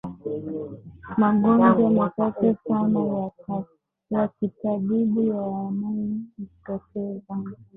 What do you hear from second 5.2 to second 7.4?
yanayojitokeza